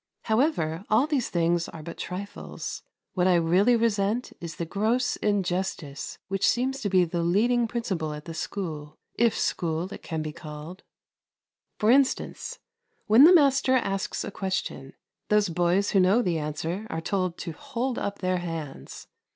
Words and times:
However, 0.23 0.83
all 0.89 1.05
these 1.05 1.29
things 1.29 1.69
are 1.69 1.83
but 1.83 1.95
trifles. 1.99 2.81
What 3.13 3.27
I 3.27 3.35
really 3.35 3.75
resent 3.75 4.33
is 4.39 4.55
the 4.55 4.65
gross 4.65 5.15
injustice 5.17 6.17
which 6.27 6.49
seems 6.49 6.81
to 6.81 6.89
be 6.89 7.05
the 7.05 7.21
leading 7.21 7.67
principle 7.67 8.11
at 8.11 8.25
this 8.25 8.39
school 8.39 8.97
if 9.13 9.37
school 9.37 9.93
it 9.93 10.01
can 10.01 10.23
be 10.23 10.31
called. 10.33 10.81
For 11.77 11.91
instance, 11.91 12.57
when 13.05 13.25
the 13.25 13.35
master 13.35 13.75
asks 13.75 14.23
a 14.23 14.31
question, 14.31 14.93
those 15.29 15.49
boys 15.49 15.91
who 15.91 15.99
know 15.99 16.23
the 16.23 16.39
answer 16.39 16.87
are 16.89 16.99
told 16.99 17.37
to 17.37 17.51
hold 17.51 17.99
up 17.99 18.17
their 18.21 18.37
hands. 18.37 19.05